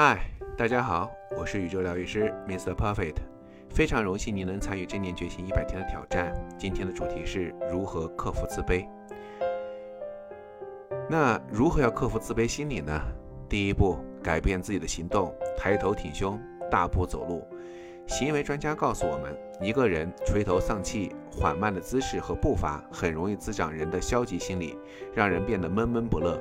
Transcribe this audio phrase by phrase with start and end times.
[0.00, 0.20] 嗨，
[0.56, 2.72] 大家好，我是宇宙疗愈师 Mr.
[2.72, 3.16] Perfect，
[3.68, 6.32] 非常荣幸你能参与正念觉醒一百天的挑战。
[6.56, 8.86] 今天的主题是如何克服自卑。
[11.10, 12.96] 那如何要克服自卑心理呢？
[13.48, 16.40] 第一步，改变自己的行动，抬头挺胸，
[16.70, 17.44] 大步走路。
[18.06, 24.78] 行为专家告诉我们，一个人垂头丧气、缓慢的姿势和步伐，很容易滋长人的消极心理，
[25.12, 26.40] 让人变得闷闷不乐。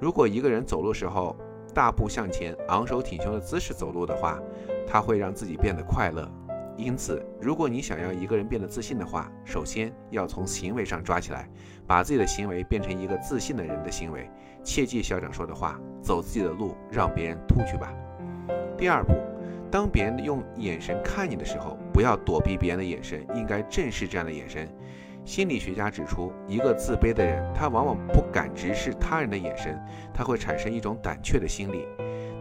[0.00, 1.36] 如果一个人走路时候
[1.76, 4.40] 大步向前、昂首挺胸的姿势走路的话，
[4.86, 6.26] 他会让自己变得快乐。
[6.74, 11.46] 因此，如果你想要一个人变得自信的话，首先要从行为上抓起来，
[11.86, 14.26] 把自己的行为变成一个自信的人的行为。
[14.64, 17.92] 切记校长说的话：走自己的路，让别人吐去吧。
[18.78, 19.12] 第二步。
[19.70, 24.66] 当别人用眼神看你的时候，不要躲避别人的眼神，应该正视这样的眼神。
[25.26, 29.76] 心理学家指出，一个自卑的人，他往往不敢直视他人的眼神，
[30.14, 31.84] 他会产生一种胆怯的心理。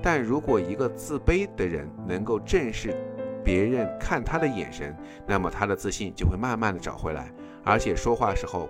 [0.03, 2.95] 但如果一个自卑的人能够正视
[3.43, 7.33] 别人看他的眼神，那么他的自信就会慢慢的找回来。
[7.63, 8.69] 而且说话时候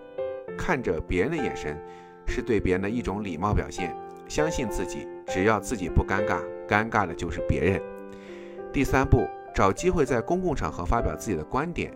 [0.57, 1.77] 看着别人的眼神，
[2.25, 3.93] 是对别人的一种礼貌表现。
[4.29, 7.81] 相信自己，只要自己不尴尬，尴尬的就是别人。
[8.71, 11.91] 第三步，找机会在公共场合发表自己的观点。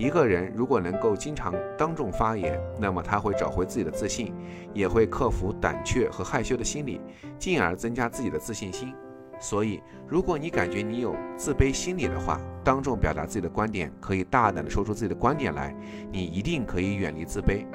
[0.00, 4.34] 一个人如果能够经常当众发言，那么他会找回自己的自信，
[4.72, 6.98] 也会克服胆怯和害羞的心理，
[7.38, 8.94] 进而增加自己的自信心。
[9.38, 15.76] 所以，如果你感觉你有自卑心理的话，当众表达自己的观点，可以大胆地说出自己的观点来，
[16.10, 17.66] 你一定可以远离自卑。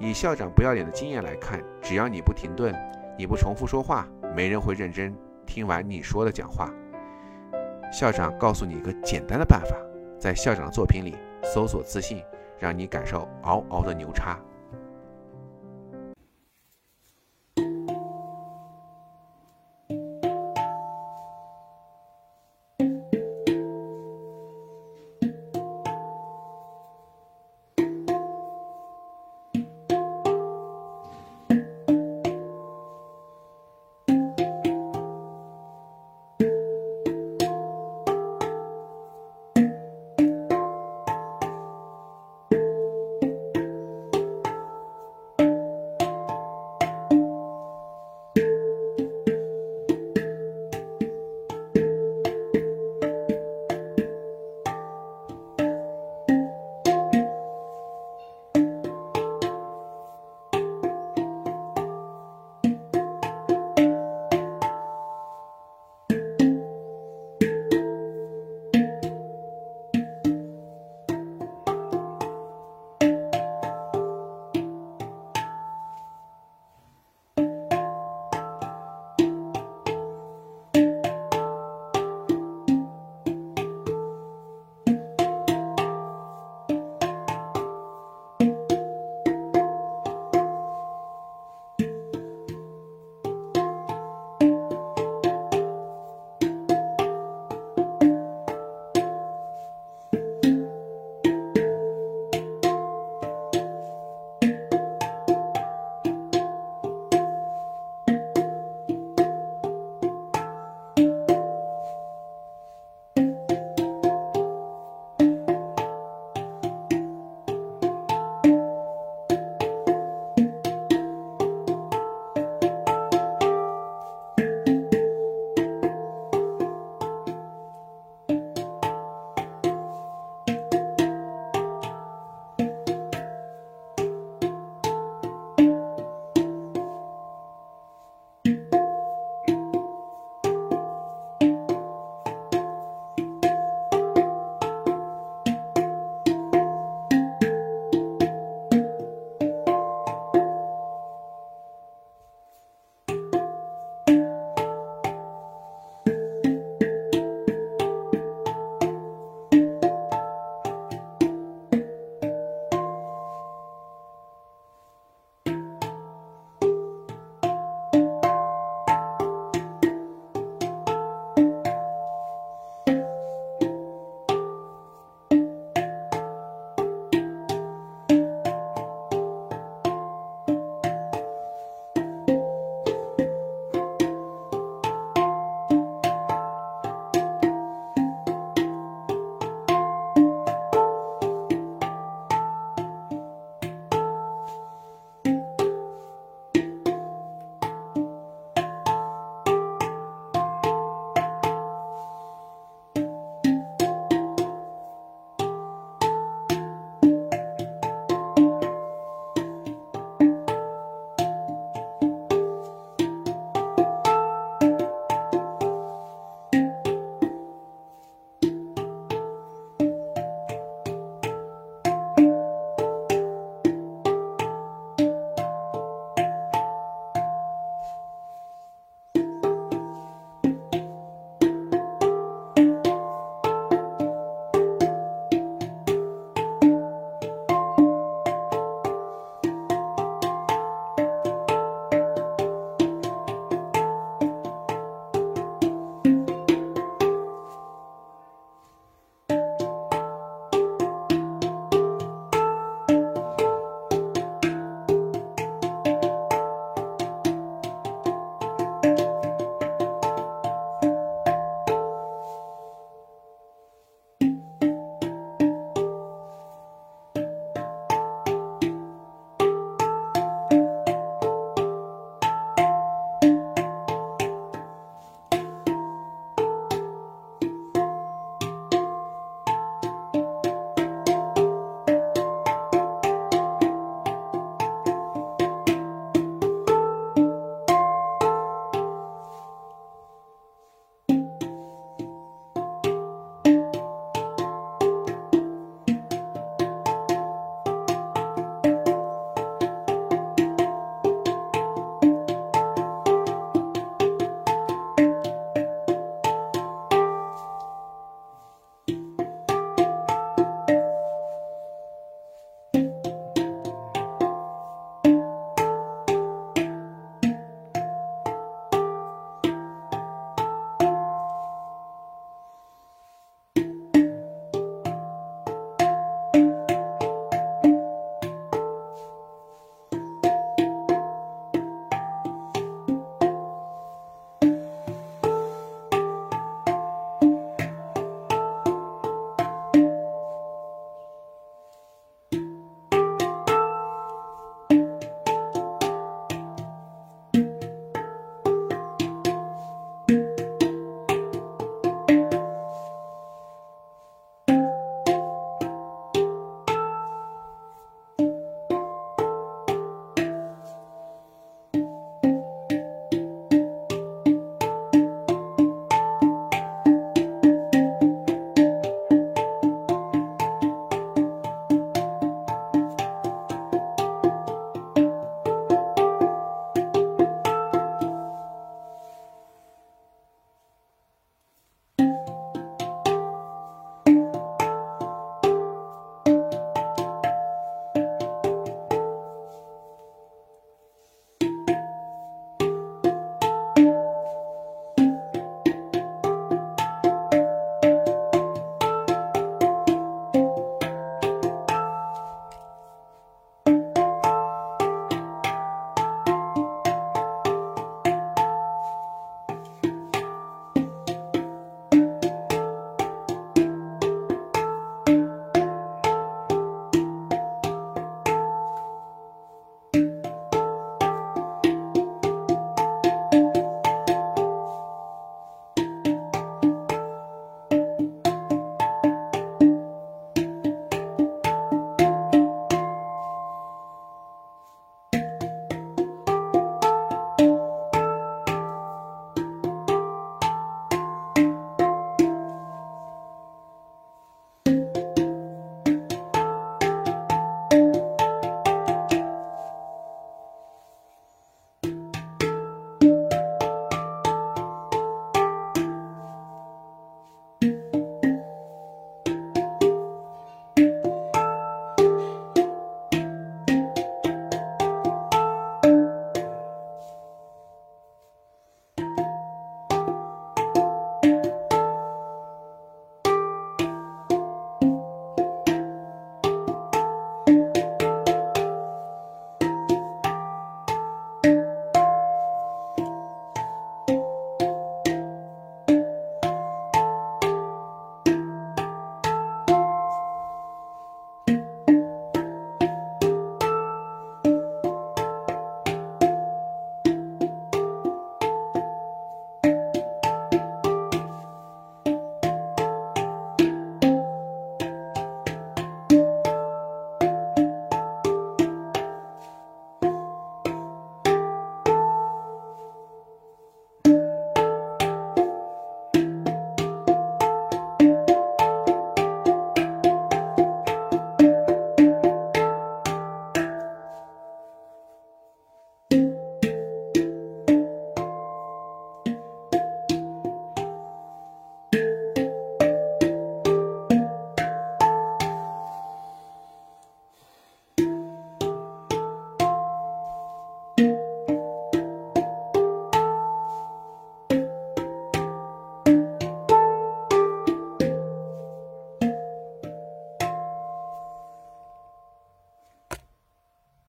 [0.00, 2.74] 以校长不要脸的经验来看，只要你不停顿，
[3.16, 5.14] 你不重复说话，没人会认真
[5.46, 6.68] 听完你说的讲话。
[7.92, 9.76] 校长告诉你一个简单的办法，
[10.18, 12.22] 在校长的作品里搜索“自信”，
[12.58, 14.38] 让你感受嗷嗷的牛叉。